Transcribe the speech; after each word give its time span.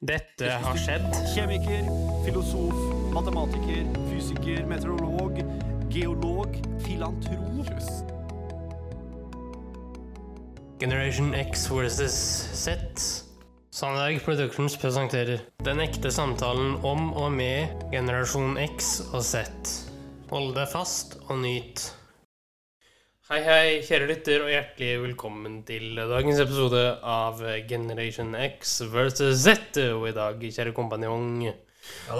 Dette 0.00 0.48
har 0.48 0.78
skjedd. 0.80 1.10
Kjemiker, 1.34 1.88
filosof, 2.24 2.76
matematiker, 3.12 3.82
fysiker, 4.08 4.62
meteorolog, 4.64 5.36
geolog, 5.92 6.56
filantrop. 6.86 7.68
Generation 10.80 11.34
X 11.36 11.66
versus 11.68 12.16
Z. 12.56 12.80
Sandberg 13.70 14.24
Productions 14.24 14.78
presenterer 14.80 15.44
Den 15.68 15.84
ekte 15.84 16.08
samtalen 16.08 16.78
om 16.80 17.12
og 17.12 17.28
med 17.36 17.68
generasjon 17.92 18.56
X 18.56 19.02
og 19.12 19.20
Z. 19.20 19.44
Hold 20.32 20.54
deg 20.56 20.72
fast 20.72 21.18
og 21.28 21.44
nyt. 21.44 21.90
Hei, 23.30 23.40
hei, 23.46 23.66
kjære 23.86 24.08
lytter, 24.10 24.42
og 24.42 24.50
hjertelig 24.50 24.94
velkommen 25.04 25.60
til 25.66 25.94
dagens 25.94 26.40
episode 26.42 26.80
av 27.06 27.38
Generation 27.70 28.32
X 28.34 28.80
versus 28.90 29.44
Z. 29.44 29.78
Og 29.94 30.08
i 30.10 30.14
dag, 30.16 30.40
kjære 30.42 30.72
kompanjong, 30.74 31.44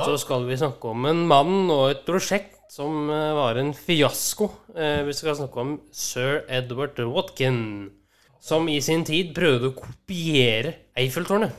så 0.05 0.15
skal 0.23 0.47
vi 0.47 0.59
snakke 0.61 0.93
om 0.93 1.09
en 1.11 1.25
mann 1.31 1.65
og 1.75 1.89
et 1.91 2.05
prosjekt 2.07 2.61
som 2.71 3.11
eh, 3.11 3.33
var 3.35 3.59
en 3.59 3.73
fiasko. 3.75 4.47
Eh, 4.77 5.01
Vi 5.09 5.17
skal 5.19 5.35
snakke 5.41 5.59
om 5.65 5.73
sir 5.91 6.45
Edward 6.47 7.03
Watkin, 7.11 7.91
som 8.39 8.71
i 8.71 8.79
sin 8.85 9.03
tid 9.03 9.35
prøvde 9.35 9.73
å 9.73 9.77
kopiere 9.81 10.77
Eiffeltårnet. 10.95 11.59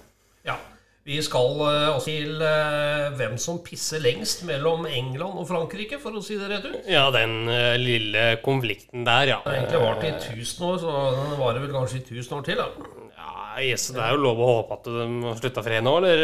Ja. 1.01 1.07
Vi 1.09 1.17
skal 1.25 1.61
eh, 1.65 1.87
også 1.95 2.05
til 2.05 2.41
eh, 2.45 3.07
hvem 3.17 3.37
som 3.41 3.61
pisser 3.65 4.01
lengst 4.03 4.43
mellom 4.45 4.85
England 4.85 5.39
og 5.41 5.47
Frankrike, 5.49 5.97
for 6.01 6.13
å 6.13 6.21
si 6.21 6.37
det 6.37 6.49
rett 6.51 6.67
ut. 6.67 6.77
Ja, 6.89 7.07
den 7.13 7.49
eh, 7.49 7.73
lille 7.81 8.35
konflikten 8.45 9.05
der, 9.07 9.33
ja. 9.33 9.39
Den 9.45 9.49
har 9.49 9.57
egentlig 9.57 9.81
vart 9.81 10.05
i 10.05 10.11
1000 10.43 10.67
år, 10.67 10.77
så 10.83 10.99
den 11.17 11.33
varer 11.39 11.65
vel 11.65 11.73
kanskje 11.73 12.03
i 12.03 12.05
1000 12.21 12.37
år 12.37 12.45
til. 12.45 12.61
da. 12.61 12.69
ja 13.17 13.65
yes, 13.65 13.89
det 13.95 14.03
er 14.03 14.13
jo 14.13 14.21
lov 14.27 14.45
å 14.45 14.51
håpe 14.59 14.77
at 14.77 14.91
de 14.93 15.09
har 15.25 15.41
slutta 15.41 15.65
fred 15.65 15.83
nå, 15.87 15.97
eller? 16.03 16.23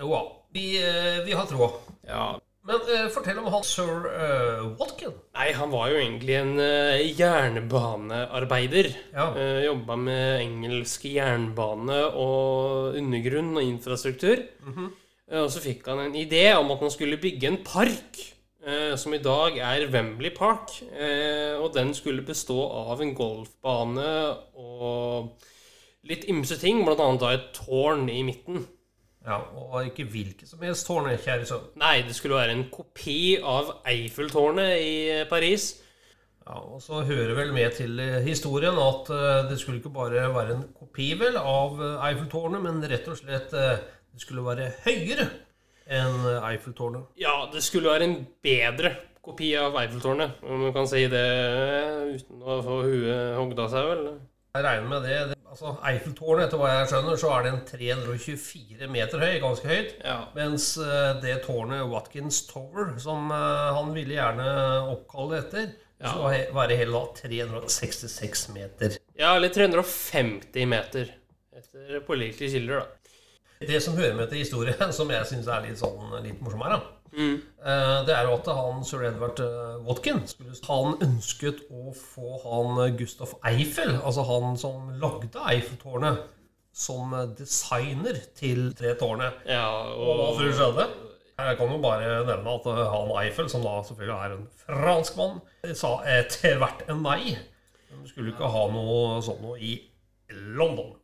Jo 0.00 0.10
da. 0.14 0.24
Vi, 0.56 0.66
eh, 0.80 1.20
vi 1.26 1.36
har 1.36 1.44
troa. 1.50 1.68
Ja. 2.08 2.26
Men 2.66 2.82
uh, 2.82 3.06
fortell 3.14 3.38
om 3.38 3.46
han 3.54 3.64
sir 3.66 4.08
uh, 4.10 4.62
Watkin. 4.80 5.14
Nei, 5.36 5.50
han 5.54 5.70
var 5.70 5.90
jo 5.92 6.00
egentlig 6.00 6.34
en 6.40 6.54
uh, 6.58 6.98
jernbanearbeider. 7.14 8.88
Ja. 9.14 9.28
Uh, 9.36 9.60
Jobba 9.68 9.98
med 10.00 10.42
engelsk 10.42 11.06
jernbane 11.06 12.00
og 12.10 12.98
undergrunn 12.98 13.52
og 13.54 13.62
infrastruktur. 13.66 14.42
Eh, 15.26 15.42
og 15.42 15.50
så 15.50 15.62
fikk 15.62 15.86
han 15.90 16.08
en 16.08 16.18
idé 16.18 16.48
om 16.58 16.70
at 16.74 16.82
han 16.82 16.92
skulle 16.94 17.20
bygge 17.22 17.52
en 17.52 17.62
park, 17.66 18.22
som 18.98 19.12
i 19.14 19.20
dag 19.22 19.60
er 19.62 19.84
Wembley 19.92 20.32
Park. 20.34 20.72
Og 21.62 21.68
den 21.70 21.92
skulle 21.94 22.24
bestå 22.26 22.56
av 22.90 22.98
en 22.98 23.12
golfbane 23.14 24.08
og 24.58 25.44
litt 26.10 26.26
ymse 26.26 26.58
ting, 26.58 26.80
blant 26.82 26.98
annet 27.04 27.22
da 27.22 27.30
et 27.36 27.52
tårn 27.54 28.08
i 28.10 28.24
midten. 28.26 28.64
Ja, 29.26 29.40
Og 29.58 29.88
ikke 29.88 30.06
hvilket 30.06 30.46
som 30.48 30.62
helst 30.62 30.86
tårn, 30.86 31.08
kjære 31.10 31.48
sønn. 31.48 31.66
Nei, 31.82 31.96
det 32.06 32.14
skulle 32.14 32.38
være 32.38 32.54
en 32.54 32.68
kopi 32.70 33.36
av 33.42 33.72
Eiffeltårnet 33.90 34.76
i 34.78 34.92
eh, 35.16 35.24
Paris. 35.28 35.72
Ja, 36.46 36.60
og 36.60 36.78
så 36.82 37.00
hører 37.08 37.34
vel 37.34 37.50
med 37.56 37.74
til 37.74 37.98
eh, 37.98 38.20
historien 38.22 38.78
at 38.78 39.10
eh, 39.10 39.48
det 39.50 39.58
skulle 39.58 39.80
ikke 39.82 39.94
bare 39.96 40.28
være 40.34 40.54
en 40.54 40.62
kopi 40.78 41.10
vel 41.18 41.40
av 41.40 41.82
Eiffeltårnet, 42.06 42.62
men 42.62 42.78
rett 42.86 43.10
og 43.10 43.18
slett 43.18 43.50
det 43.50 44.22
skulle 44.22 44.46
være 44.46 44.70
høyere 44.86 45.26
enn 45.90 46.22
Eiffeltårnet. 46.46 47.10
Ja, 47.18 47.34
det 47.50 47.64
skulle 47.66 47.90
være 47.90 48.06
en 48.06 48.20
bedre 48.46 48.94
kopi 49.26 49.50
av 49.58 49.74
Eiffeltårnet, 49.82 50.38
om 50.46 50.68
man 50.68 50.74
kan 50.74 50.86
si 50.86 51.02
det 51.10 51.26
uten 52.14 52.46
å 52.46 52.60
få 52.62 52.78
huet 52.86 53.34
hogd 53.40 53.66
av 53.66 53.74
seg, 53.74 53.90
vel? 53.90 54.06
Jeg 54.54 54.68
regner 54.70 54.92
med 54.94 55.10
det. 55.10 55.35
Altså 55.56 55.72
Eiffeltårnet, 55.88 56.44
etter 56.50 56.60
hva 56.60 56.68
jeg 56.74 56.88
skjønner, 56.90 57.16
så 57.20 57.30
er 57.32 57.46
den 57.46 57.58
324 57.70 58.88
meter 58.92 59.22
høy, 59.24 59.38
ganske 59.40 59.70
høyt. 59.70 59.94
Ja. 60.04 60.18
Mens 60.36 60.66
eh, 60.84 61.14
det 61.22 61.38
tårnet 61.46 61.86
Watkins 61.88 62.42
Tower, 62.50 62.92
som 63.00 63.30
eh, 63.32 63.70
han 63.78 63.92
ville 63.96 64.18
gjerne 64.18 64.46
oppkalle 64.92 65.40
etter, 65.42 65.72
Ja. 65.96 66.10
så 66.12 66.28
var 66.52 66.68
det 66.68 66.76
hele 66.76 66.92
da 66.92 67.06
366 67.16 68.48
meter. 68.52 68.98
Ja, 69.16 69.30
eller 69.38 69.48
350 69.48 70.66
meter, 70.68 71.08
etter 71.56 72.02
pålitelige 72.04 72.52
kilder, 72.58 72.82
da. 72.84 73.14
Det 73.66 73.78
som 73.80 73.96
hører 73.96 74.12
med 74.18 74.28
til 74.28 74.42
historien, 74.44 74.92
som 74.98 75.08
jeg 75.08 75.24
syns 75.30 75.48
er 75.48 75.64
litt 75.64 75.80
sånn 75.80 76.12
litt 76.20 76.42
morsom 76.44 76.66
her, 76.66 76.76
da, 76.76 76.95
Mm. 77.12 77.36
eh, 77.64 78.04
det 78.06 78.14
er 78.16 78.26
jo 78.28 78.34
at 78.36 78.48
han 78.58 78.82
sir 78.84 79.04
Edward 79.08 79.40
eh, 79.40 79.76
Watkin 79.86 80.22
Han 80.66 80.96
ønsket 81.06 81.62
å 81.70 81.92
få 81.96 82.40
han 82.44 82.80
eh, 82.84 82.94
Gustav 82.98 83.36
Eiffel, 83.46 83.94
altså 84.02 84.24
han 84.28 84.56
som 84.60 84.90
lagde 85.00 85.40
Eiffeltårnet, 85.52 86.24
som 86.76 87.14
designer 87.38 88.18
til 88.36 88.70
tre 88.76 88.94
tårnet. 89.00 89.42
Ja, 89.48 89.66
Og 89.96 90.10
og 90.28 90.40
for 90.40 90.52
skjedde? 90.52 90.88
Jeg 91.36 91.56
kan 91.58 91.68
jo 91.72 91.78
bare 91.84 92.24
nevne 92.24 92.52
at 92.56 92.66
han 92.92 93.10
Eiffel, 93.22 93.48
som 93.52 93.64
da 93.64 93.78
selvfølgelig 93.84 94.16
er 94.16 94.34
en 94.36 94.46
franskmann, 94.64 95.38
sa 95.76 95.98
etter 96.08 96.56
hvert 96.60 96.84
en 96.88 97.02
nei. 97.04 97.36
De 97.92 98.08
skulle 98.08 98.32
ikke 98.32 98.48
ha 98.52 98.66
noe 98.72 99.20
sånt 99.24 99.40
noe 99.44 99.56
i 99.60 99.74
London. 100.56 100.94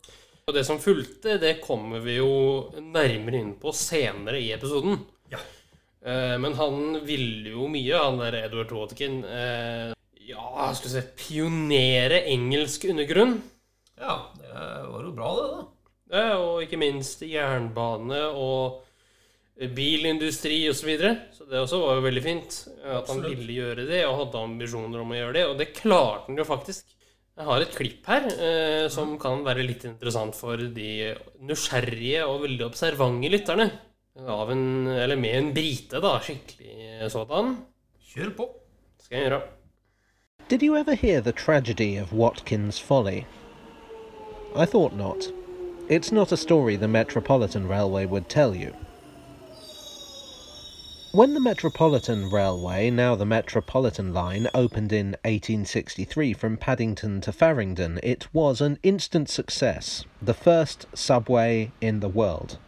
og 0.46 0.54
det 0.56 0.64
som 0.66 0.80
fulgte, 0.82 1.38
det 1.40 1.60
kommer 1.62 2.00
vi 2.04 2.16
jo 2.18 2.30
nærmere 2.80 3.38
inn 3.38 3.52
på 3.60 3.72
senere 3.76 4.40
i 4.40 4.50
episoden. 4.52 4.98
Ja. 5.30 5.38
Eh, 6.04 6.36
Men 6.42 6.54
han 6.58 7.00
ville 7.06 7.52
jo 7.54 7.68
mye, 7.70 7.94
han 7.98 8.18
der 8.18 8.34
Edward 8.44 8.72
Watkin. 8.74 9.22
eh, 9.24 9.92
Ja, 10.26 10.72
skal 10.74 10.88
vi 10.88 10.94
se 10.94 11.02
Pionere 11.18 12.22
engelsk 12.30 12.84
undergrunn. 12.90 13.40
Ja, 13.98 14.16
det 14.38 14.52
var 14.54 15.02
jo 15.04 15.12
bra, 15.12 15.34
det, 15.36 15.50
da. 15.52 15.66
Ja, 16.12 16.38
og 16.38 16.62
ikke 16.64 16.78
minst 16.80 17.22
jernbane 17.24 18.20
og 18.36 18.82
bilindustri 19.76 20.64
osv. 20.70 20.80
Så, 20.80 20.86
videre. 20.88 21.12
så 21.36 21.46
det 21.48 21.60
også 21.60 21.78
var 21.82 21.98
jo 21.98 22.04
veldig 22.06 22.22
fint 22.24 22.56
at 22.82 23.08
han 23.12 23.22
ville 23.22 23.54
gjøre 23.60 23.86
det 23.88 24.02
og 24.08 24.18
hadde 24.22 24.42
ambisjoner 24.42 25.02
om 25.04 25.12
å 25.12 25.18
gjøre 25.18 25.36
det. 25.38 25.44
Og 25.50 25.58
det 25.60 25.70
klarte 25.76 26.26
han 26.30 26.40
jo 26.40 26.48
faktisk. 26.48 26.86
Jeg 27.32 27.48
har 27.48 27.62
et 27.64 27.76
klipp 27.76 28.08
her 28.10 28.26
eh, 28.28 28.86
som 28.92 29.14
kan 29.20 29.40
være 29.46 29.64
litt 29.64 29.86
interessant 29.88 30.36
for 30.36 30.56
de 30.60 31.14
nysgjerrige 31.48 32.26
og 32.28 32.42
veldig 32.44 32.66
observante 32.66 33.30
lytterne. 33.32 33.70
Er 34.18 34.28
av 34.28 34.50
en, 34.52 34.86
eller 34.86 35.16
med 35.16 35.38
en 35.38 35.54
brite, 35.54 36.00
da. 36.00 36.18
Skikkelig 36.20 37.10
sådan. 37.10 37.54
Kjør 38.12 38.30
på. 38.36 38.46
Skal 39.00 39.16
jeg 39.18 39.30
gjøre. 39.30 39.42
Did 40.50 40.62
you 40.62 40.76
ever 40.76 40.94
hear 40.94 41.22
the 41.22 41.32
tragedy 41.32 41.96
of 41.96 42.12
Watkins' 42.12 42.78
Folly? 42.78 43.24
I 44.54 44.66
thought 44.66 44.94
not. 44.94 45.32
It's 45.88 46.12
not 46.12 46.30
a 46.30 46.36
story 46.36 46.76
the 46.76 46.88
Metropolitan 46.88 47.66
Railway 47.66 48.04
would 48.04 48.28
tell 48.28 48.54
you. 48.54 48.74
When 51.12 51.32
the 51.32 51.40
Metropolitan 51.40 52.28
Railway, 52.30 52.90
now 52.90 53.14
the 53.14 53.24
Metropolitan 53.24 54.12
Line, 54.12 54.46
opened 54.54 54.92
in 54.92 55.16
1863 55.24 56.34
from 56.34 56.58
Paddington 56.58 57.22
to 57.22 57.32
Farringdon, 57.32 57.98
it 58.02 58.28
was 58.34 58.60
an 58.60 58.78
instant 58.82 59.30
success, 59.30 60.04
the 60.20 60.34
first 60.34 60.84
subway 60.94 61.72
in 61.80 62.00
the 62.00 62.08
world. 62.10 62.58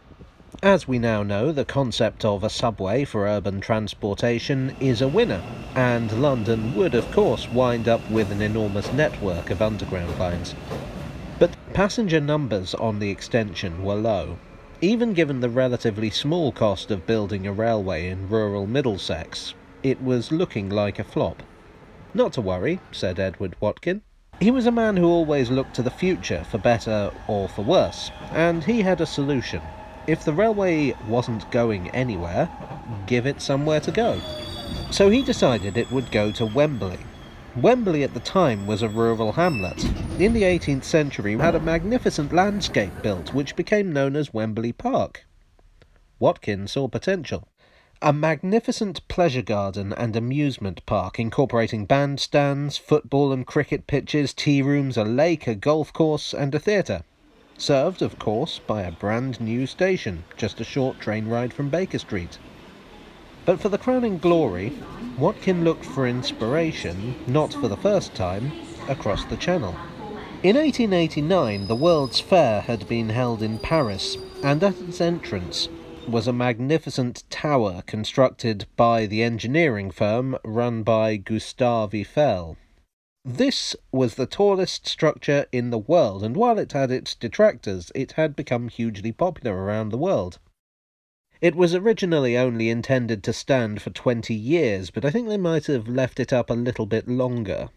As 0.63 0.87
we 0.87 0.99
now 0.99 1.21
know, 1.21 1.51
the 1.51 1.65
concept 1.65 2.23
of 2.23 2.43
a 2.43 2.49
subway 2.49 3.03
for 3.03 3.27
urban 3.27 3.59
transportation 3.59 4.75
is 4.79 5.01
a 5.01 5.07
winner, 5.07 5.43
and 5.75 6.21
London 6.21 6.73
would, 6.75 6.95
of 6.95 7.11
course, 7.11 7.49
wind 7.49 7.87
up 7.87 8.09
with 8.09 8.31
an 8.31 8.41
enormous 8.41 8.91
network 8.93 9.49
of 9.49 9.61
underground 9.61 10.17
lines. 10.17 10.55
But 11.39 11.55
passenger 11.73 12.21
numbers 12.21 12.73
on 12.73 12.99
the 12.99 13.09
extension 13.09 13.83
were 13.83 13.95
low. 13.95 14.37
Even 14.81 15.13
given 15.13 15.41
the 15.41 15.49
relatively 15.49 16.09
small 16.09 16.51
cost 16.51 16.89
of 16.89 17.05
building 17.05 17.45
a 17.45 17.51
railway 17.51 18.07
in 18.07 18.29
rural 18.29 18.65
Middlesex, 18.65 19.53
it 19.83 20.01
was 20.01 20.31
looking 20.31 20.69
like 20.69 20.99
a 20.99 21.03
flop. 21.03 21.43
Not 22.13 22.33
to 22.33 22.41
worry, 22.41 22.79
said 22.91 23.19
Edward 23.19 23.55
Watkin. 23.59 24.03
He 24.39 24.51
was 24.51 24.65
a 24.65 24.71
man 24.71 24.95
who 24.95 25.07
always 25.07 25.51
looked 25.51 25.75
to 25.75 25.81
the 25.81 25.91
future 25.91 26.45
for 26.45 26.57
better 26.57 27.11
or 27.27 27.49
for 27.49 27.63
worse, 27.63 28.09
and 28.31 28.63
he 28.63 28.81
had 28.81 29.01
a 29.01 29.05
solution. 29.05 29.61
If 30.07 30.23
the 30.23 30.33
railway 30.33 30.93
wasn't 31.07 31.49
going 31.49 31.89
anywhere, 31.89 32.47
give 33.07 33.25
it 33.25 33.41
somewhere 33.41 33.79
to 33.79 33.91
go. 33.91 34.21
So 34.91 35.09
he 35.09 35.23
decided 35.23 35.77
it 35.77 35.91
would 35.91 36.11
go 36.11 36.31
to 36.33 36.45
Wembley. 36.45 36.99
Wembley 37.55 38.03
at 38.03 38.13
the 38.13 38.19
time 38.19 38.67
was 38.67 38.81
a 38.81 38.89
rural 38.89 39.31
hamlet. 39.31 39.83
In 40.19 40.33
the 40.33 40.43
18th 40.43 40.83
century, 40.83 41.37
had 41.37 41.55
a 41.55 41.59
magnificent 41.59 42.33
landscape 42.33 42.91
built 43.01 43.33
which 43.33 43.55
became 43.55 43.93
known 43.93 44.15
as 44.15 44.33
Wembley 44.33 44.73
Park. 44.73 45.25
Watkin 46.19 46.67
saw 46.67 46.87
potential. 46.87 47.47
A 48.01 48.13
magnificent 48.13 49.07
pleasure 49.07 49.41
garden 49.41 49.91
and 49.93 50.15
amusement 50.15 50.85
park 50.85 51.17
incorporating 51.17 51.87
bandstands, 51.87 52.77
football 52.77 53.33
and 53.33 53.47
cricket 53.47 53.87
pitches, 53.87 54.33
tea 54.33 54.61
rooms, 54.61 54.97
a 54.97 55.03
lake, 55.03 55.47
a 55.47 55.55
golf 55.55 55.91
course, 55.91 56.33
and 56.33 56.53
a 56.53 56.59
theatre. 56.59 57.03
Served, 57.57 58.01
of 58.01 58.19
course, 58.19 58.59
by 58.67 58.83
a 58.83 58.91
brand 58.91 59.39
new 59.39 59.65
station, 59.65 60.23
just 60.35 60.59
a 60.59 60.65
short 60.65 60.99
train 60.99 61.27
ride 61.27 61.53
from 61.53 61.69
Baker 61.69 61.99
Street. 61.99 62.37
But 63.45 63.61
for 63.61 63.69
the 63.69 63.77
crowning 63.77 64.17
glory, 64.17 64.73
Watkin 65.17 65.63
looked 65.63 65.85
for 65.85 66.07
inspiration, 66.07 67.15
not 67.27 67.53
for 67.53 67.67
the 67.67 67.77
first 67.77 68.13
time, 68.13 68.51
across 68.89 69.23
the 69.25 69.37
Channel. 69.37 69.75
In 70.43 70.57
1889, 70.57 71.67
the 71.67 71.75
World's 71.75 72.19
Fair 72.19 72.61
had 72.61 72.87
been 72.87 73.09
held 73.09 73.41
in 73.41 73.57
Paris, 73.59 74.17
and 74.43 74.63
at 74.63 74.79
its 74.81 74.99
entrance 74.99 75.69
was 76.07 76.27
a 76.27 76.33
magnificent 76.33 77.23
tower 77.29 77.81
constructed 77.87 78.65
by 78.75 79.05
the 79.05 79.23
engineering 79.23 79.89
firm 79.89 80.37
run 80.43 80.83
by 80.83 81.15
Gustave 81.15 81.99
Eiffel. 81.99 82.57
This 83.27 83.75
was 83.91 84.13
the 84.13 84.27
tallest 84.27 84.87
structure 84.87 85.47
in 85.51 85.71
the 85.71 85.79
world, 85.79 86.23
and 86.23 86.35
while 86.35 86.59
it 86.59 86.73
had 86.73 86.91
its 86.91 87.15
detractors, 87.15 87.91
it 87.95 88.11
had 88.11 88.35
become 88.35 88.69
hugely 88.69 89.11
popular 89.11 89.63
around 89.63 89.89
the 89.89 89.97
world. 89.97 90.37
It 91.41 91.55
was 91.55 91.73
originally 91.73 92.37
only 92.37 92.69
intended 92.69 93.23
to 93.23 93.33
stand 93.33 93.81
for 93.81 93.89
20 93.89 94.35
years, 94.35 94.91
but 94.91 95.03
I 95.03 95.09
think 95.09 95.27
they 95.27 95.37
might 95.37 95.65
have 95.65 95.87
left 95.87 96.19
it 96.19 96.31
up 96.31 96.51
a 96.51 96.53
little 96.53 96.85
bit 96.85 97.07
longer. 97.07 97.69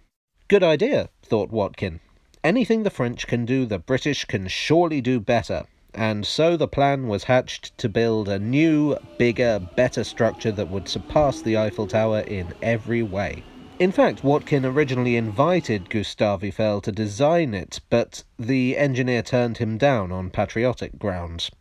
Good 0.48 0.62
idea, 0.62 1.08
thought 1.22 1.50
Watkin. 1.50 2.00
Anything 2.44 2.82
the 2.82 2.90
French 2.90 3.26
can 3.26 3.46
do, 3.46 3.64
the 3.64 3.78
British 3.78 4.26
can 4.26 4.48
surely 4.48 5.00
do 5.00 5.18
better. 5.18 5.64
And 5.94 6.26
so 6.26 6.58
the 6.58 6.68
plan 6.68 7.08
was 7.08 7.24
hatched 7.24 7.78
to 7.78 7.88
build 7.88 8.28
a 8.28 8.38
new, 8.38 8.98
bigger, 9.16 9.58
better 9.58 10.04
structure 10.04 10.52
that 10.52 10.68
would 10.68 10.88
surpass 10.88 11.40
the 11.40 11.56
Eiffel 11.56 11.86
Tower 11.86 12.20
in 12.20 12.52
every 12.60 13.02
way. 13.02 13.44
In 13.78 13.92
fact, 13.92 14.24
Watkin 14.24 14.66
originally 14.66 15.14
invited 15.14 15.88
Gustave 15.88 16.48
Eiffel 16.48 16.80
to 16.80 16.90
design 16.90 17.54
it, 17.54 17.80
but 17.88 18.24
the 18.36 18.76
engineer 18.76 19.22
turned 19.22 19.58
him 19.58 19.78
down 19.78 20.10
on 20.10 20.30
patriotic 20.30 20.98
grounds. 20.98 21.52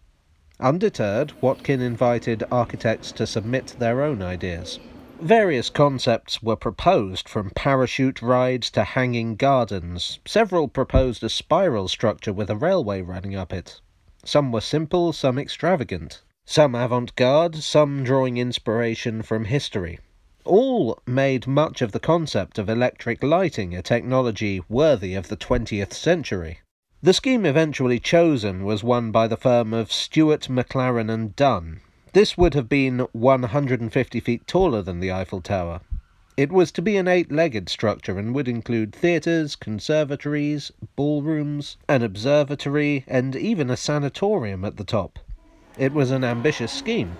Undeterred, 0.59 1.33
Watkin 1.41 1.79
invited 1.79 2.43
architects 2.51 3.11
to 3.11 3.27
submit 3.27 3.75
their 3.77 4.01
own 4.01 4.23
ideas. 4.23 4.79
Various 5.21 5.69
concepts 5.69 6.41
were 6.41 6.55
proposed, 6.55 7.29
from 7.29 7.51
parachute 7.51 8.23
rides 8.23 8.71
to 8.71 8.83
hanging 8.83 9.35
gardens. 9.35 10.17
Several 10.25 10.67
proposed 10.67 11.23
a 11.23 11.29
spiral 11.29 11.87
structure 11.87 12.33
with 12.33 12.49
a 12.49 12.55
railway 12.55 13.03
running 13.03 13.35
up 13.35 13.53
it. 13.53 13.79
Some 14.25 14.51
were 14.51 14.61
simple, 14.61 15.13
some 15.13 15.37
extravagant. 15.37 16.23
Some 16.45 16.73
avant 16.73 17.15
garde, 17.15 17.57
some 17.57 18.03
drawing 18.03 18.37
inspiration 18.37 19.21
from 19.21 19.45
history. 19.45 19.99
All 20.47 20.97
made 21.05 21.45
much 21.45 21.81
of 21.81 21.91
the 21.91 21.99
concept 21.99 22.57
of 22.57 22.69
electric 22.69 23.21
lighting, 23.21 23.75
a 23.75 23.81
technology 23.81 24.63
worthy 24.69 25.13
of 25.13 25.27
the 25.27 25.35
20th 25.35 25.91
century. 25.91 26.59
The 27.03 27.11
scheme 27.11 27.45
eventually 27.45 27.99
chosen 27.99 28.63
was 28.63 28.81
one 28.81 29.11
by 29.11 29.27
the 29.27 29.35
firm 29.35 29.73
of 29.73 29.91
Stewart, 29.91 30.47
McLaren 30.49 31.11
and 31.11 31.35
Dunn. 31.35 31.81
This 32.13 32.37
would 32.37 32.53
have 32.53 32.69
been 32.69 33.07
150 33.11 34.19
feet 34.21 34.47
taller 34.47 34.81
than 34.81 35.01
the 35.01 35.11
Eiffel 35.11 35.41
Tower. 35.41 35.81
It 36.37 36.53
was 36.53 36.71
to 36.71 36.81
be 36.81 36.95
an 36.95 37.09
eight-legged 37.09 37.67
structure 37.67 38.17
and 38.17 38.33
would 38.33 38.47
include 38.47 38.95
theatres, 38.95 39.57
conservatories, 39.57 40.71
ballrooms, 40.95 41.75
an 41.89 42.03
observatory, 42.03 43.03
and 43.05 43.35
even 43.35 43.69
a 43.69 43.75
sanatorium 43.75 44.63
at 44.63 44.77
the 44.77 44.85
top. 44.85 45.19
It 45.77 45.91
was 45.91 46.09
an 46.09 46.23
ambitious 46.23 46.71
scheme. 46.71 47.17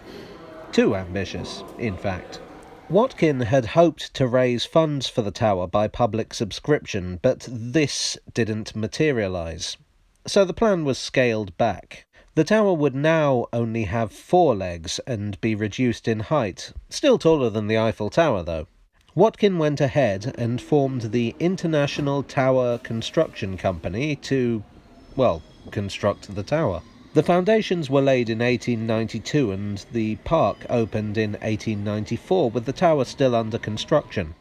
Too 0.72 0.96
ambitious, 0.96 1.66
in 1.78 1.98
fact. 1.98 2.40
Watkin 2.90 3.42
had 3.42 3.66
hoped 3.66 4.14
to 4.14 4.26
raise 4.26 4.64
funds 4.64 5.10
for 5.10 5.22
the 5.22 5.32
tower 5.32 5.68
by 5.68 5.90
public 5.90 6.34
subscription, 6.34 7.20
but 7.22 7.46
this 7.52 8.18
didn't 8.34 8.78
materialise. 8.78 9.76
So 10.26 10.46
the 10.46 10.54
plan 10.54 10.86
was 10.86 10.98
scaled 10.98 11.58
back. 11.58 12.06
The 12.36 12.46
tower 12.46 12.74
would 12.74 12.96
now 12.96 13.48
only 13.52 13.84
have 13.84 14.14
four 14.14 14.56
legs 14.56 15.00
and 15.06 15.40
be 15.42 15.54
reduced 15.54 16.08
in 16.08 16.22
height. 16.22 16.72
Still 16.90 17.18
taller 17.18 17.50
than 17.50 17.68
the 17.68 17.78
Eiffel 17.78 18.10
Tower, 18.10 18.42
though. 18.42 18.68
Watkin 19.16 19.58
went 19.58 19.82
ahead 19.82 20.34
and 20.38 20.62
formed 20.62 21.12
the 21.12 21.36
International 21.42 22.24
Tower 22.24 22.78
Construction 22.78 23.58
Company 23.58 24.16
to, 24.16 24.64
well, 25.18 25.42
construct 25.72 26.34
the 26.36 26.44
tower. 26.44 26.82
The 27.18 27.24
foundations 27.24 27.90
were 27.90 28.04
laid 28.04 28.30
in 28.30 28.38
1892 28.38 29.52
and 29.52 29.84
the 29.92 30.18
park 30.18 30.68
opened 30.70 31.18
in 31.18 31.32
1894 31.32 32.52
with 32.52 32.66
the 32.66 32.72
tower 32.72 33.06
still 33.06 33.34
under 33.34 33.58
construction. 33.58 34.36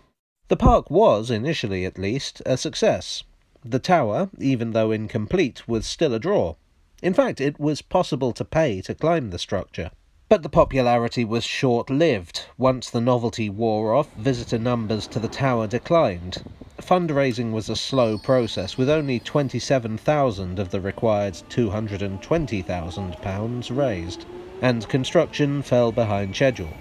The 0.49 0.59
park 0.59 0.91
was, 0.91 1.31
initially 1.31 1.87
at 1.87 1.97
least, 1.97 2.43
a 2.45 2.59
success. 2.59 3.23
The 3.65 3.79
tower, 3.79 4.29
even 4.39 4.73
though 4.73 4.91
incomplete, 4.91 5.67
was 5.67 5.87
still 5.87 6.13
a 6.13 6.19
draw. 6.19 6.57
In 7.01 7.15
fact, 7.15 7.41
it 7.41 7.59
was 7.59 7.81
possible 7.81 8.35
to 8.35 8.45
pay 8.45 8.83
to 8.83 8.95
climb 8.95 9.31
the 9.31 9.39
structure. 9.39 9.91
But 10.29 10.43
the 10.43 10.51
popularity 10.51 11.25
was 11.25 11.45
short 11.45 11.89
lived. 11.89 12.43
Once 12.59 12.91
the 12.91 13.01
novelty 13.01 13.49
wore 13.49 13.95
off, 13.95 14.13
visitor 14.17 14.59
numbers 14.59 15.07
to 15.07 15.19
the 15.19 15.29
tower 15.29 15.67
declined. 15.67 16.45
Fundraising 16.81 17.53
was 17.53 17.69
a 17.69 17.77
slow 17.77 18.19
process, 18.19 18.79
with 18.79 18.91
only 18.91 19.19
27,000 19.19 20.59
of 20.59 20.71
the 20.71 20.81
required 20.81 21.35
£220,000 21.51 23.77
raised, 23.77 24.25
and 24.63 24.89
construction 24.89 25.63
fell 25.63 25.91
behind 25.91 26.35
schedule. 26.35 26.73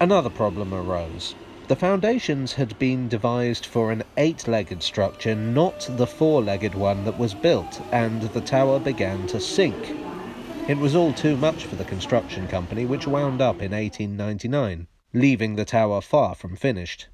Another 0.00 0.30
problem 0.30 0.72
arose. 0.72 1.34
The 1.66 1.76
foundations 1.76 2.52
had 2.52 2.78
been 2.78 3.08
devised 3.08 3.66
for 3.66 3.90
an 3.90 4.04
eight 4.16 4.46
legged 4.46 4.82
structure, 4.82 5.34
not 5.34 5.88
the 5.96 6.06
four 6.06 6.42
legged 6.42 6.74
one 6.74 7.04
that 7.04 7.18
was 7.18 7.34
built, 7.34 7.80
and 7.90 8.22
the 8.22 8.40
tower 8.40 8.78
began 8.78 9.26
to 9.28 9.40
sink. 9.40 9.94
It 10.68 10.78
was 10.78 10.94
all 10.94 11.12
too 11.12 11.36
much 11.36 11.64
for 11.64 11.76
the 11.76 11.84
construction 11.84 12.46
company, 12.48 12.84
which 12.84 13.06
wound 13.06 13.40
up 13.40 13.62
in 13.62 13.72
1899, 13.72 14.86
leaving 15.14 15.56
the 15.56 15.64
tower 15.64 16.00
far 16.00 16.34
from 16.34 16.56
finished. 16.56 17.08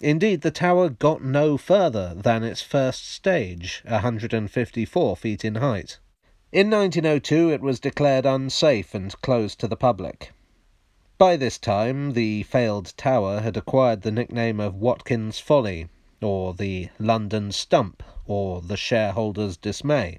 Indeed, 0.00 0.42
the 0.42 0.50
tower 0.50 0.90
got 0.90 1.22
no 1.24 1.56
further 1.56 2.12
than 2.14 2.44
its 2.44 2.60
first 2.60 3.08
stage, 3.08 3.82
154 3.86 5.16
feet 5.16 5.42
in 5.42 5.54
height. 5.54 5.98
In 6.52 6.68
1902, 6.68 7.50
it 7.50 7.62
was 7.62 7.80
declared 7.80 8.26
unsafe 8.26 8.94
and 8.94 9.18
closed 9.22 9.58
to 9.60 9.68
the 9.68 9.76
public. 9.76 10.32
By 11.16 11.36
this 11.36 11.56
time, 11.56 12.12
the 12.12 12.42
failed 12.42 12.92
tower 12.98 13.40
had 13.40 13.56
acquired 13.56 14.02
the 14.02 14.10
nickname 14.10 14.60
of 14.60 14.74
Watkins 14.74 15.38
Folly, 15.38 15.88
or 16.20 16.52
the 16.52 16.90
London 16.98 17.50
Stump, 17.50 18.02
or 18.26 18.60
the 18.60 18.76
Shareholders' 18.76 19.56
Dismay. 19.56 20.18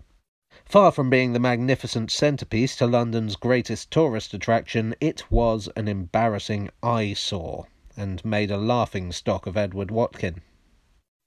Far 0.65 0.91
from 0.91 1.12
being 1.12 1.33
the 1.33 1.39
magnificent 1.39 2.09
centrepiece 2.09 2.75
to 2.77 2.88
London's 2.88 3.35
greatest 3.35 3.91
tourist 3.91 4.33
attraction, 4.33 4.95
it 5.00 5.29
was 5.29 5.69
an 5.75 5.88
embarrassing 5.88 6.71
eyesore, 6.81 7.68
and 7.98 8.24
made 8.24 8.52
a 8.52 8.58
laughing 8.58 9.12
stock 9.12 9.48
of 9.48 9.58
Edward 9.58 9.92
Watkin. 9.92 10.42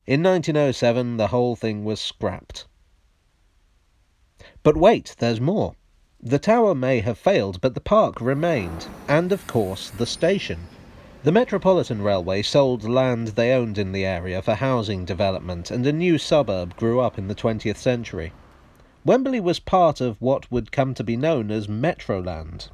In 0.07 0.23
1907, 0.23 1.19
the 1.19 1.27
whole 1.27 1.57
thing 1.57 1.85
was 1.85 2.01
scrapped. 2.01 2.67
But 4.63 4.77
wait, 4.77 5.15
there's 5.19 5.41
more. 5.41 5.75
The 6.23 6.39
tower 6.39 6.75
may 6.75 7.01
have 7.01 7.19
failed, 7.19 7.61
but 7.61 7.75
the 7.75 7.81
park 7.81 8.21
remained, 8.21 8.87
and 9.09 9.33
of 9.33 9.47
course 9.47 9.91
the 9.91 10.07
station. 10.07 10.69
The 11.23 11.33
Metropolitan 11.33 12.01
Railway 12.01 12.43
sold 12.43 12.89
land 12.89 13.29
they 13.29 13.53
owned 13.53 13.77
in 13.77 13.93
the 13.93 14.07
area 14.07 14.41
for 14.41 14.55
housing 14.55 15.05
development, 15.05 15.71
and 15.71 15.87
a 15.87 15.93
new 15.93 16.17
suburb 16.17 16.77
grew 16.77 17.01
up 17.01 17.19
in 17.19 17.29
the 17.29 17.35
20th 17.35 17.77
century. 17.77 18.33
Wembley 19.05 19.41
was 19.41 19.61
part 19.61 20.01
of 20.01 20.21
what 20.21 20.51
would 20.51 20.73
come 20.73 20.95
to 20.95 21.05
be 21.05 21.17
known 21.17 21.51
as 21.51 21.69
Metroland. 21.69 22.69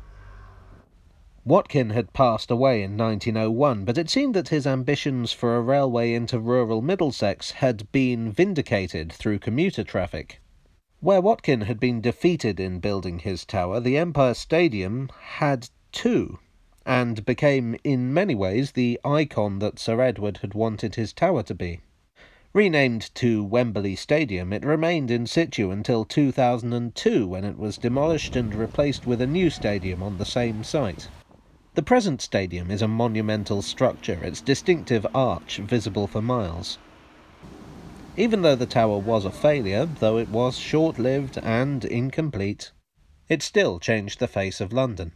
Watkin 1.49 1.91
had 1.91 2.13
passed 2.13 2.51
away 2.51 2.83
in 2.83 2.97
1901, 2.97 3.85
but 3.85 3.97
it 3.97 4.11
seemed 4.11 4.35
that 4.35 4.49
his 4.49 4.67
ambitions 4.67 5.33
for 5.33 5.55
a 5.55 5.61
railway 5.61 6.13
into 6.13 6.41
rural 6.41 6.83
Middlesex 6.83 7.53
had 7.53 7.91
been 7.93 8.33
vindicated 8.33 9.13
through 9.13 9.39
commuter 9.39 9.85
traffic. 9.85 10.41
Where 10.99 11.21
Watkin 11.21 11.61
had 11.61 11.79
been 11.79 12.01
defeated 12.01 12.59
in 12.59 12.81
building 12.81 13.21
his 13.21 13.45
tower, 13.45 13.79
the 13.79 13.97
Empire 13.97 14.35
Stadium 14.35 15.09
had 15.21 15.69
two, 15.93 16.41
and 16.85 17.25
became 17.25 17.77
in 17.85 18.13
many 18.13 18.35
ways 18.35 18.73
the 18.73 18.99
icon 19.05 19.61
that 19.61 19.79
Sir 19.79 20.01
Edward 20.01 20.39
had 20.39 20.53
wanted 20.53 20.97
his 20.97 21.13
tower 21.13 21.45
to 21.45 21.55
be. 21.55 21.79
Renamed 22.55 23.15
to 23.15 23.45
Wembley 23.45 23.95
Stadium, 23.95 24.53
it 24.53 24.65
remained 24.65 25.13
in 25.13 25.29
situ 25.29 25.71
until 25.71 26.05
2002 26.05 27.29
when 27.29 27.45
it 27.45 27.57
was 27.57 27.79
demolished 27.79 28.35
and 28.35 28.53
replaced 28.53 29.07
with 29.07 29.21
a 29.21 29.29
new 29.29 29.49
stadium 29.49 30.03
on 30.03 30.17
the 30.19 30.25
same 30.25 30.65
site. 30.65 31.09
The 31.77 31.83
present 31.83 32.23
stadium 32.23 32.71
is 32.71 32.81
a 32.81 32.89
monumental 32.89 33.61
structure, 33.61 34.19
its 34.23 34.41
distinctive 34.41 35.07
arch 35.15 35.59
visible 35.59 36.07
for 36.07 36.23
miles. 36.23 36.79
Even 38.17 38.41
though 38.41 38.55
the 38.55 38.65
tower 38.65 38.97
was 38.97 39.27
a 39.27 39.31
failure, 39.31 39.85
though 39.85 40.17
it 40.17 40.31
was 40.31 40.57
short 40.57 40.99
lived 40.99 41.37
and 41.37 41.85
incomplete, 41.85 42.73
it 43.29 43.43
still 43.43 43.79
changed 43.79 44.21
the 44.21 44.27
face 44.27 44.59
of 44.59 44.73
London. 44.73 45.13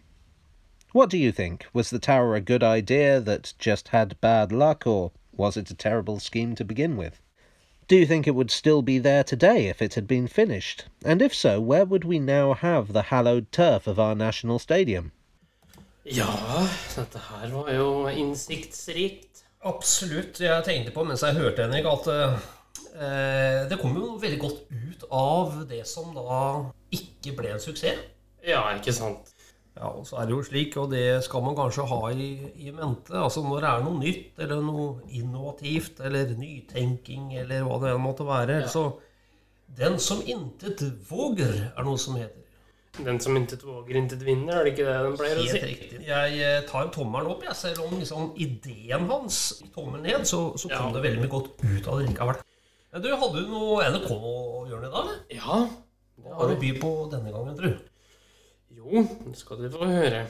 What 0.93 1.09
do 1.09 1.17
you 1.17 1.33
think? 1.33 1.64
Was 1.73 1.88
the 1.88 1.99
tower 1.99 2.35
a 2.35 2.43
good 2.43 2.62
idea 2.62 3.21
that 3.21 3.55
just 3.59 3.88
had 3.88 4.21
bad 4.21 4.52
luck, 4.52 4.87
or 4.87 5.12
was 5.33 5.57
it 5.57 5.71
a 5.71 5.75
terrible 5.75 6.21
scheme 6.21 6.55
to 6.57 6.64
begin 6.67 6.99
with? 6.99 7.23
Do 7.88 7.97
you 7.97 8.05
think 8.05 8.26
it 8.26 8.35
would 8.35 8.50
still 8.50 8.83
be 8.83 8.99
there 8.99 9.25
today 9.25 9.69
if 9.69 9.81
it 9.81 9.95
had 9.95 10.07
been 10.07 10.29
finished? 10.29 10.85
And 11.07 11.23
if 11.23 11.35
so, 11.35 11.59
where 11.59 11.87
would 11.87 12.05
we 12.05 12.19
now 12.19 12.52
have 12.52 12.93
the 12.93 13.05
hallowed 13.09 13.50
turf 13.50 13.87
of 13.87 13.99
our 13.99 14.14
national 14.14 14.59
stadium? 14.59 15.12
Ja, 16.09 16.30
dette 16.97 17.21
her 17.28 17.50
var 17.52 17.73
jo 17.75 17.88
innsiktsrikt. 18.09 19.42
Absolutt. 19.69 20.40
Jeg 20.40 20.64
tenkte 20.64 20.95
på 20.95 21.04
mens 21.04 21.25
jeg 21.26 21.37
hørte 21.37 21.66
Henrik, 21.66 21.88
at 21.90 22.09
eh, 22.14 23.66
det 23.69 23.76
kom 23.83 23.99
jo 23.99 24.14
veldig 24.23 24.40
godt 24.40 24.62
ut 24.73 25.04
av 25.12 25.61
det 25.69 25.83
som 25.88 26.14
da 26.16 26.38
ikke 26.97 27.37
ble 27.37 27.52
en 27.54 27.62
suksess. 27.62 28.00
Ja, 28.47 28.62
ikke 28.73 28.95
sant. 28.97 29.35
Ja, 29.76 29.92
og 29.92 30.07
så 30.09 30.19
er 30.19 30.26
det 30.26 30.35
jo 30.35 30.42
slik, 30.45 30.75
og 30.80 30.90
det 30.92 31.21
skal 31.25 31.45
man 31.45 31.54
kanskje 31.57 31.87
ha 31.88 32.00
i, 32.11 32.30
i 32.66 32.73
mente, 32.75 33.14
altså 33.16 33.45
når 33.45 33.62
det 33.62 33.69
er 33.71 33.85
noe 33.85 34.00
nytt, 34.00 34.40
eller 34.42 34.64
noe 34.64 34.88
innovativt, 35.14 36.02
eller 36.04 36.33
nytenking, 36.37 37.30
eller 37.40 37.62
hva 37.64 37.78
det 37.85 37.92
enn 37.95 38.02
måtte 38.02 38.26
være, 38.28 38.59
så 38.73 38.88
den 39.78 40.00
som 40.02 40.25
intet 40.26 40.83
våger, 41.09 41.71
er 41.71 41.87
noe 41.87 42.00
som 42.00 42.19
heter. 42.19 42.50
Den 42.99 43.21
som 43.23 43.37
intet 43.39 43.63
våger, 43.65 43.97
intet 43.97 44.23
vinner, 44.27 44.59
er 44.61 44.65
det 44.67 44.73
ikke 44.75 44.87
det 44.89 44.97
den 45.07 45.15
pleier 45.17 45.39
å 45.39 45.45
Helt 45.47 45.53
si? 45.55 45.61
riktig. 45.71 46.01
Jeg 46.09 46.41
eh, 46.43 46.57
tar 46.69 46.89
tommelen 46.93 47.31
opp, 47.31 47.45
jeg, 47.47 47.55
selv 47.57 47.85
om 47.87 47.95
liksom 48.01 48.33
ideen 48.37 49.07
hans 49.09 49.39
tommelen 49.75 50.03
ned, 50.09 50.27
så, 50.29 50.41
så 50.59 50.69
kom 50.73 50.91
Ja. 50.91 50.97
det 50.99 51.05
veldig 51.07 51.23
mye 51.23 51.33
godt 51.33 51.63
ut 51.63 51.87
av 51.87 52.01
det 52.01 52.09
likevel. 52.11 52.41
Men 52.93 53.05
du, 53.05 53.09
hadde 53.15 53.45
du 53.45 53.49
noe 53.53 53.87
NRK 53.95 54.11
å 54.11 54.35
gjøre 54.69 54.89
i 54.89 54.91
dag, 54.91 55.01
eller? 55.05 55.23
Ja, 55.39 55.61
det 56.19 56.25
Hva 56.27 56.35
har 56.35 56.43
har 56.43 56.55
du 56.55 56.61
by 56.61 56.73
på 56.83 56.93
denne 57.15 57.33
gangen, 57.33 57.57
tru? 57.57 57.71
Jo, 58.81 59.07
det 59.29 59.37
skal 59.39 59.63
du 59.63 59.71
få 59.71 59.87
høre. 59.89 60.25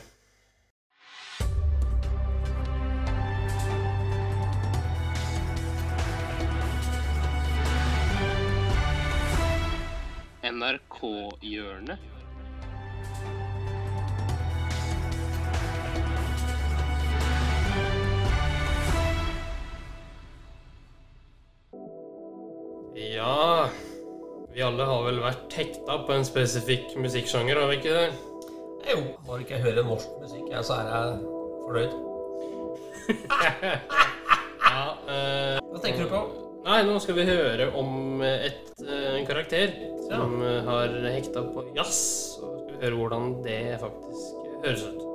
NRK-hjørnet. 10.71 11.99
Hekta 25.61 26.01
på 26.09 26.17
en 26.17 26.27
spesifikk 26.27 26.97
musikksjanger, 27.01 27.61
har 27.61 27.71
vi 27.71 27.81
ikke 27.81 27.97
det? 27.97 28.09
Jo, 28.91 29.01
når 29.27 29.43
ikke 29.45 29.59
jeg 29.59 29.67
hører 29.69 29.85
norsk 29.87 30.09
musikk, 30.23 30.47
jeg, 30.49 30.65
så 30.65 30.79
er 30.81 30.87
jeg 30.95 31.07
fornøyd. 31.67 31.93
Ja, 34.71 34.83
eh, 35.11 35.57
Hva 35.67 35.81
tenker 35.83 36.05
du 36.07 36.13
på? 36.13 36.21
Nei, 36.63 36.83
nå 36.87 36.99
skal 37.03 37.17
vi 37.17 37.25
høre 37.27 37.71
om 37.75 38.21
et, 38.23 38.71
eh, 38.85 39.17
en 39.17 39.27
karakter 39.27 39.73
som 40.05 40.37
ja. 40.45 40.61
har 40.69 40.95
hekta 41.11 41.43
på 41.51 41.65
jazz. 41.75 42.39
Og 42.39 42.61
skal 42.61 42.77
vi 42.77 42.83
høre 42.85 43.01
hvordan 43.01 43.31
det 43.43 43.63
faktisk 43.83 44.51
høres 44.63 44.85
ut. 44.87 45.10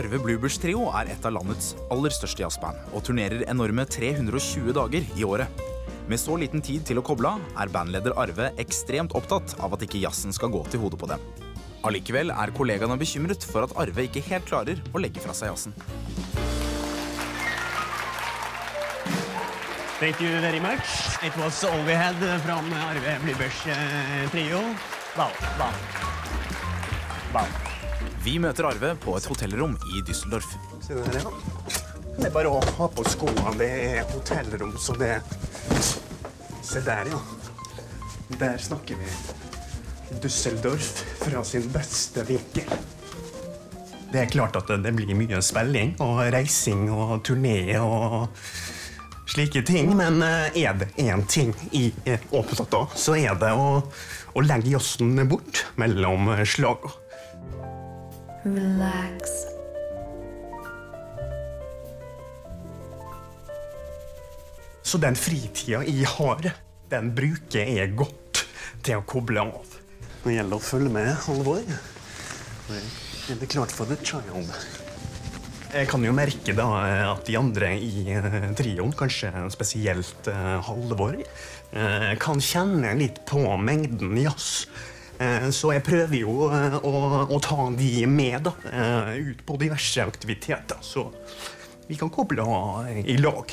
Arve 0.00 0.16
Bluebers 0.22 0.56
Trio 0.56 0.86
er 0.96 1.10
et 1.12 1.26
av 1.28 1.34
landets 1.34 1.74
aller 1.92 2.12
største 2.14 2.40
jazzband 2.40 2.94
og 2.96 3.02
turnerer 3.04 3.42
enorme 3.52 3.84
320 3.84 4.72
dager 4.72 5.04
i 5.18 5.26
året. 5.26 5.60
Med 6.08 6.20
så 6.22 6.38
liten 6.40 6.64
tid 6.64 6.86
til 6.88 7.00
å 7.00 7.04
koble 7.04 7.34
av 7.34 7.60
er 7.60 7.72
bandleder 7.74 8.16
Arve 8.16 8.48
ekstremt 8.62 9.12
opptatt 9.18 9.52
av 9.60 9.76
at 9.76 9.84
ikke 9.84 10.00
jazzen 10.00 10.32
skal 10.32 10.52
gå 10.54 10.62
til 10.72 10.80
hodet 10.80 11.02
på 11.02 11.10
dem. 11.10 11.20
Allikevel 11.84 12.32
er 12.32 12.52
kollegaene 12.56 12.96
bekymret 13.00 13.44
for 13.44 13.68
at 13.68 13.76
Arve 13.76 14.08
ikke 14.08 14.24
helt 14.30 14.48
klarer 14.48 14.80
å 14.94 15.04
legge 15.04 15.20
fra 15.20 15.36
seg 15.36 15.52
jazzen. 15.52 15.76
Thank 20.00 20.22
you 20.24 20.32
very 20.40 20.64
much. 20.64 20.88
It 21.20 21.36
was 21.36 21.60
all 21.62 21.84
we 21.84 21.92
had 21.92 22.16
from 22.46 22.72
Arve 22.88 23.18
Bluebers 23.20 23.66
uh, 23.68 24.30
trio. 24.32 24.64
Wow, 25.12 25.28
wow. 25.60 25.74
Wow. 27.34 27.59
Vi 28.30 28.36
møter 28.38 28.62
Arve 28.68 28.92
på 29.02 29.16
et 29.18 29.24
hotellrom 29.26 29.72
i 29.90 30.00
Düsseldorf. 30.06 30.52
Se 30.84 30.94
der, 30.94 31.16
ja. 31.18 31.30
Det 32.14 32.28
er 32.28 32.34
bare 32.36 32.52
å 32.52 32.60
ha 32.76 32.86
på 32.94 33.02
skoene. 33.10 33.54
Det 33.58 33.66
er 33.88 34.04
hotellrom, 34.12 34.76
så 34.78 34.94
det 35.00 35.16
Se 36.62 36.78
der, 36.86 37.10
ja. 37.10 37.18
Der 38.38 38.62
snakker 38.62 39.00
vi 39.00 40.20
Düsseldorf 40.22 40.92
fra 41.24 41.42
sin 41.42 41.66
beste 41.74 42.22
vinkel. 42.28 42.70
Det 44.12 44.22
er 44.22 44.30
klart 44.30 44.60
at 44.62 44.70
det 44.78 44.94
blir 44.94 45.10
mye 45.18 45.42
spilling 45.42 45.96
og 45.98 46.22
reising 46.30 46.86
og 46.94 47.16
turné 47.26 47.58
og 47.82 48.30
slike 49.26 49.64
ting, 49.66 49.90
men 49.98 50.22
eh, 50.22 50.62
er 50.68 50.78
det 50.78 50.92
én 51.02 51.26
ting 51.26 51.50
jeg 51.74 51.96
er 52.06 52.22
opptatt 52.30 52.78
av, 52.78 52.94
så 52.94 53.18
er 53.18 53.34
det 53.42 53.50
å, 53.58 53.80
å 53.82 54.46
legge 54.46 54.76
jazzen 54.76 55.18
bort 55.26 55.66
mellom 55.82 56.30
slagene. 56.46 57.09
Relax. 58.42 59.20
Så 64.82 64.98
den 64.98 65.16
fritida 65.16 65.82
jeg 65.84 66.08
har, 66.08 66.46
den 66.88 67.10
bruker 67.12 67.68
jeg 67.68 67.92
godt 67.98 68.40
til 68.80 68.96
å 68.96 69.04
koble 69.04 69.44
av. 69.44 69.74
Nå 70.24 70.32
gjelder 70.32 70.54
det 70.54 70.56
å 70.56 70.64
følge 70.64 70.92
med, 70.94 71.10
Halvor. 71.26 71.68
Er 72.72 73.42
det 73.42 73.48
klart 73.52 73.74
for 73.76 73.90
the 73.90 73.98
child? 74.00 74.48
Jeg 75.70 75.90
kan 75.92 76.02
jo 76.02 76.14
merke 76.16 76.54
da 76.56 76.66
at 77.12 77.28
de 77.28 77.36
andre 77.38 77.74
i 77.76 78.08
eh, 78.16 78.48
trioen, 78.58 78.94
kanskje 78.96 79.30
spesielt 79.52 80.32
eh, 80.32 80.56
Halvor, 80.64 81.20
eh, 81.76 82.08
kan 82.18 82.40
kjenne 82.40 82.96
litt 82.98 83.20
på 83.28 83.44
mengden 83.60 84.16
jazz. 84.24 84.64
Eh, 84.64 84.99
Så 85.52 85.74
jeg 85.74 85.82
prøver 85.84 86.22
jo 86.22 86.46
eh, 86.48 86.78
å, 86.80 86.92
å 87.28 87.38
ta 87.44 87.66
de 87.76 88.06
med 88.08 88.46
da, 88.46 88.54
eh, 88.72 89.10
ut 89.20 89.42
på 89.44 89.58
diverse 89.60 90.00
aktiviteter, 90.08 90.80
så 90.80 91.10
vi 91.90 91.98
kan 92.00 92.08
koble 92.08 92.40
av 92.40 92.88
i 92.88 93.18
lag. 93.20 93.52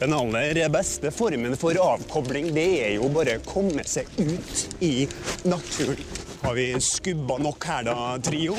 Den 0.00 0.14
aller 0.16 0.62
beste 0.72 1.10
formen 1.12 1.52
for 1.60 1.76
avkobling 1.76 2.48
det 2.56 2.68
er 2.86 2.94
jo 2.94 3.10
bare 3.12 3.34
å 3.36 3.44
komme 3.44 3.84
seg 3.84 4.08
ut 4.16 4.80
i 4.80 5.04
naturen. 5.44 6.00
Har 6.40 6.56
vi 6.56 6.70
skubba 6.80 7.36
nok 7.36 7.66
her 7.68 7.84
da, 7.90 7.96
trio? 8.24 8.56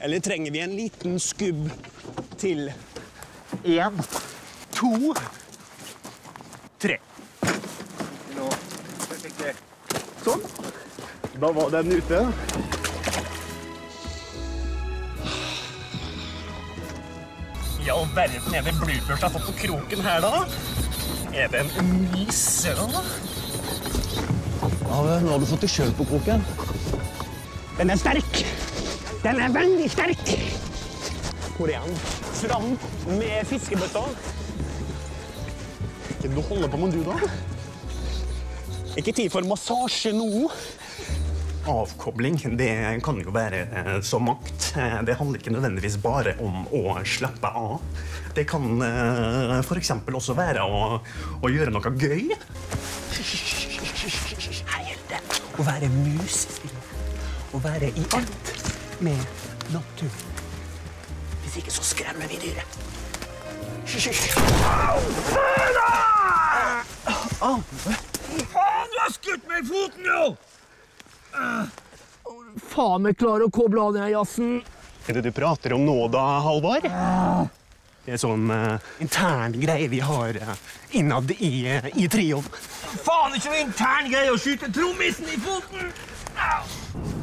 Eller 0.00 0.24
trenger 0.24 0.54
vi 0.54 0.62
en 0.64 0.78
liten 0.78 1.20
skubb 1.20 1.66
til? 2.40 2.70
Én, 3.68 4.00
to, 4.72 5.12
tre. 6.80 6.96
Da 11.40 11.52
var 11.52 11.70
den 11.70 11.92
ute. 11.92 12.32
I 17.84 17.90
all 17.92 18.06
verden 18.14 18.54
er 18.54 18.62
det 18.64 18.72
Bluebirds 18.80 19.20
har 19.22 19.30
fått 19.34 19.44
på 19.46 19.52
kroken 19.60 20.00
her, 20.00 20.24
da? 20.24 20.46
Er 21.36 21.50
det 21.52 21.60
en 21.60 21.90
myse, 22.14 22.72
da? 22.78 23.02
Ja, 24.86 25.02
nå 25.20 25.34
har 25.34 25.42
du 25.42 25.44
fått 25.50 25.66
deg 25.66 25.74
sjøl 25.74 25.92
på 25.98 26.06
kroken. 26.08 26.40
Den 27.76 27.92
er 27.92 28.00
sterk. 28.00 28.40
Den 29.20 29.42
er 29.44 29.52
veldig 29.52 29.90
sterk. 29.92 30.32
Hvor 31.58 31.68
er 31.68 31.84
han? 31.84 32.00
Fram 32.40 32.72
med 33.18 33.44
fiskebøtta. 33.52 34.06
Hva 36.16 36.32
du 36.32 36.40
holder 36.48 36.72
på 36.72 36.80
med, 36.80 36.96
du, 36.96 37.04
da? 37.04 37.28
Ikke 38.96 39.12
tid 39.12 39.28
for 39.30 39.44
massasje 39.44 40.16
nå. 40.16 40.48
Avkobling 41.66 42.36
det 42.56 42.70
kan 43.02 43.18
jo 43.18 43.32
være 43.34 43.60
eh, 43.66 44.00
så 44.06 44.18
mangt. 44.22 44.72
Eh, 44.78 45.02
Det 45.06 45.16
handler 45.18 45.40
ikke 45.40 45.50
nødvendigvis 45.54 45.96
bare 46.02 46.36
om 46.42 46.66
å 46.70 46.96
slappe 47.04 47.48
av. 47.50 47.80
Det 48.36 48.44
kan 48.48 48.66
eh, 48.86 49.58
f.eks. 49.64 49.90
også 50.14 50.36
være 50.38 50.62
å, 50.62 51.00
å 51.42 51.50
gjøre 51.50 51.74
noe 51.74 51.92
gøy. 51.98 52.30
Her 54.70 54.86
gjelder 54.86 55.08
det 55.10 55.20
å 55.58 55.66
være 55.66 55.90
musestille. 55.90 56.82
Å 57.56 57.62
være 57.64 57.90
i 57.98 58.06
alt 58.14 58.52
med 59.02 59.18
naturen. 59.74 60.34
Hvis 61.42 61.58
ikke 61.62 61.74
så 61.74 61.82
skremmer 61.86 62.30
vi 62.30 62.38
dyret. 62.46 62.78
Au! 67.40 67.60
Faen, 68.52 68.90
du 68.90 68.98
har 69.00 69.12
skutt 69.14 69.46
meg 69.48 69.62
i 69.62 69.66
foten, 69.68 70.06
jo! 70.06 70.34
Faen 72.72 73.04
meg 73.04 73.18
klarer 73.20 73.46
å 73.46 73.52
koble 73.52 73.82
av 73.82 73.94
den 73.96 74.10
jazzen. 74.12 74.58
Er 75.06 75.18
det 75.18 75.28
du 75.28 75.32
prater 75.34 75.76
om 75.76 75.84
nå, 75.86 75.96
da, 76.10 76.24
Halvard? 76.44 76.88
Det 78.06 78.14
er 78.14 78.20
sånn 78.22 78.46
uh, 78.54 78.76
intern 79.02 79.56
greie 79.58 79.88
vi 79.90 79.98
har 79.98 80.36
uh, 80.38 80.52
innad 80.94 81.32
i, 81.42 81.66
uh, 81.66 81.88
i 81.98 82.06
trioen. 82.10 82.44
Faen, 83.02 83.34
ikke 83.34 83.50
noe 83.50 83.62
intern 83.64 84.10
greie 84.12 84.30
å 84.30 84.38
skyte 84.38 84.70
trommisen 84.74 85.26
i 85.32 85.38
foten! 85.42 85.90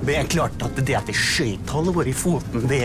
Det 0.03 0.17
er 0.19 0.27
klart 0.27 0.65
at 0.65 0.79
det 0.83 0.97
at 0.97 1.07
jeg 1.07 1.15
skjøt 1.15 1.71
Halvor 1.71 2.07
i 2.09 2.15
foten, 2.17 2.65
det 2.67 2.83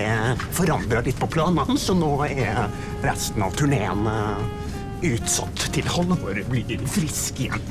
forandra 0.55 1.03
litt 1.03 1.19
på 1.19 1.27
planene, 1.35 1.75
så 1.81 1.97
nå 1.99 2.13
er 2.29 2.69
resten 3.03 3.43
av 3.43 3.57
turneen 3.59 4.07
utsatt 5.03 5.67
til 5.75 5.89
Halvor 5.91 6.39
blir 6.53 6.87
frisk 6.87 7.43
igjen. 7.43 7.65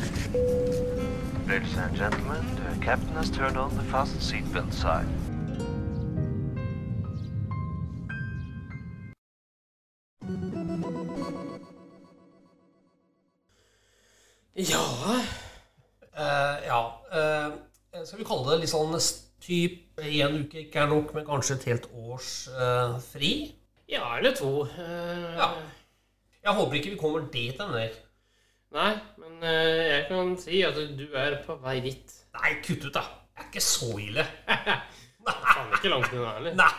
Ladies 1.48 1.78
and 1.80 1.96
gentlemen, 1.96 2.57
captain 2.88 3.16
has 3.16 3.30
turned 3.30 3.58
on 3.58 3.70
the 3.76 3.84
fasten 3.92 4.22
seatbelt 4.22 4.74
sign. 4.74 5.08
Ja 14.56 14.86
uh, 16.16 16.56
ja. 16.66 16.82
Uh, 17.12 18.06
skal 18.06 18.22
vi 18.22 18.28
kalle 18.30 18.54
det 18.54 18.62
litt 18.62 18.72
sånn 18.72 18.96
type 18.96 19.26
typ 19.44 20.00
én 20.08 20.38
uke 20.46 20.62
ikke 20.62 20.86
er 20.86 20.88
nok, 20.94 21.12
men 21.18 21.26
kanskje 21.28 21.58
et 21.58 21.66
helt 21.74 21.90
års 21.92 22.30
uh, 22.56 22.96
fri? 23.04 23.34
Ja, 23.92 24.14
eller 24.16 24.32
to. 24.36 24.62
Eh, 24.64 25.36
Ja. 25.36 25.50
Jeg 26.48 26.56
håper 26.56 26.80
ikke 26.80 26.96
vi 26.96 27.02
kommer 27.02 27.28
dit 27.36 27.60
ennå. 27.60 27.84
Nei, 28.80 28.94
men 29.20 29.44
jeg 29.44 30.08
kan 30.08 30.32
si 30.40 30.62
at 30.64 30.80
du 30.96 31.06
er 31.12 31.42
på 31.44 31.60
vei 31.66 31.82
dit. 31.84 32.17
Nei, 32.38 32.54
kutt 32.66 32.86
ut, 32.86 32.94
da. 32.94 33.04
Det 33.34 33.44
er 33.44 33.50
ikke 33.52 33.66
så 33.66 33.90
ille. 34.02 34.26
Faen 35.28 35.74
ikke 35.78 35.92
langt 35.92 36.14
unna 36.14 36.36
heller. 36.38 36.56
Nei. 36.58 36.70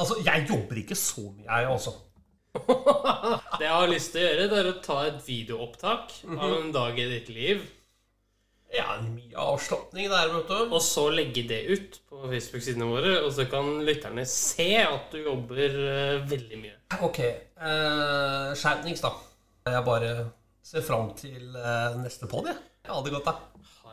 Altså, 0.00 0.16
jeg 0.24 0.46
jobber 0.48 0.80
ikke 0.80 0.96
så 0.96 1.26
mye, 1.28 1.44
jeg, 1.44 1.68
altså. 1.68 1.92
Det 3.60 3.66
jeg 3.66 3.74
har 3.74 3.90
lyst 3.90 4.14
til 4.14 4.22
å 4.22 4.24
gjøre, 4.24 4.46
det 4.50 4.62
er 4.62 4.70
å 4.70 4.78
ta 4.82 4.96
et 5.06 5.20
videoopptak 5.22 6.16
av 6.32 6.56
en 6.56 6.72
dag 6.74 6.96
i 6.98 7.06
ditt 7.10 7.28
liv. 7.34 7.68
Ja, 8.70 8.94
mye 9.02 9.34
avslapning 9.34 10.06
der, 10.10 10.30
vet 10.30 10.50
du. 10.50 10.58
Og 10.70 10.82
så 10.84 11.08
legge 11.12 11.42
det 11.50 11.60
ut 11.68 11.96
på 12.06 12.22
Facebook-sidene 12.30 12.86
våre, 12.86 13.16
og 13.24 13.32
så 13.34 13.46
kan 13.50 13.80
lytterne 13.86 14.24
se 14.30 14.68
at 14.84 15.10
du 15.10 15.24
jobber 15.24 15.74
uh, 15.74 16.28
veldig 16.30 16.60
mye. 16.60 16.76
Ok. 17.02 17.18
Uh, 17.58 18.54
Skjerpnings, 18.58 19.02
da. 19.02 19.12
Jeg 19.66 19.86
bare 19.86 20.12
ser 20.64 20.86
fram 20.86 21.10
til 21.18 21.50
uh, 21.58 21.98
neste 21.98 22.30
podi. 22.30 22.54
Ja, 22.86 23.02
det 23.02 23.14
godt, 23.16 23.26
da. 23.26 23.34